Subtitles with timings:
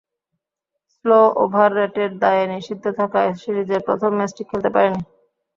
[0.93, 5.03] Slow over রেটের দায়ে নিষিদ্ধ থাকায় সিরিজের প্রথম ম্যাচটি খেলতে পারেননি।